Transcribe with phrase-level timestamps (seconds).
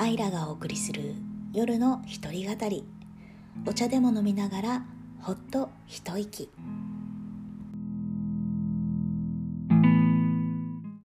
[0.00, 1.16] アイラがお送りする
[1.52, 2.84] 夜の一人語り。
[3.66, 4.82] お茶でも飲みながら
[5.20, 6.48] ほっと一息。